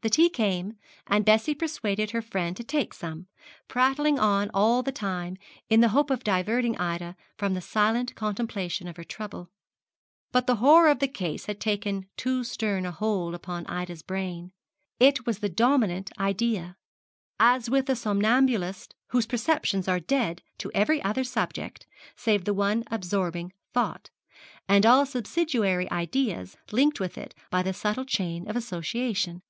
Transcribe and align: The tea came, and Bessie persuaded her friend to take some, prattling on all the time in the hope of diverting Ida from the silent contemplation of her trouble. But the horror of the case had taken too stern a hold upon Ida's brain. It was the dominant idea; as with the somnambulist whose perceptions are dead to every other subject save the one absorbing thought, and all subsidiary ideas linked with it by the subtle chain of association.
The 0.00 0.10
tea 0.10 0.30
came, 0.30 0.74
and 1.08 1.24
Bessie 1.24 1.56
persuaded 1.56 2.12
her 2.12 2.22
friend 2.22 2.56
to 2.56 2.62
take 2.62 2.94
some, 2.94 3.26
prattling 3.66 4.16
on 4.16 4.48
all 4.54 4.80
the 4.84 4.92
time 4.92 5.36
in 5.68 5.80
the 5.80 5.88
hope 5.88 6.08
of 6.12 6.22
diverting 6.22 6.78
Ida 6.78 7.16
from 7.36 7.54
the 7.54 7.60
silent 7.60 8.14
contemplation 8.14 8.86
of 8.86 8.96
her 8.96 9.02
trouble. 9.02 9.50
But 10.30 10.46
the 10.46 10.54
horror 10.62 10.88
of 10.88 11.00
the 11.00 11.08
case 11.08 11.46
had 11.46 11.58
taken 11.60 12.06
too 12.16 12.44
stern 12.44 12.86
a 12.86 12.92
hold 12.92 13.34
upon 13.34 13.66
Ida's 13.66 14.02
brain. 14.02 14.52
It 15.00 15.26
was 15.26 15.40
the 15.40 15.48
dominant 15.48 16.12
idea; 16.16 16.76
as 17.40 17.68
with 17.68 17.86
the 17.86 17.96
somnambulist 17.96 18.94
whose 19.08 19.26
perceptions 19.26 19.88
are 19.88 19.98
dead 19.98 20.42
to 20.58 20.70
every 20.74 21.02
other 21.02 21.24
subject 21.24 21.88
save 22.14 22.44
the 22.44 22.54
one 22.54 22.84
absorbing 22.88 23.52
thought, 23.74 24.10
and 24.68 24.86
all 24.86 25.04
subsidiary 25.04 25.90
ideas 25.90 26.56
linked 26.70 27.00
with 27.00 27.18
it 27.18 27.34
by 27.50 27.64
the 27.64 27.74
subtle 27.74 28.04
chain 28.04 28.48
of 28.48 28.54
association. 28.54 29.42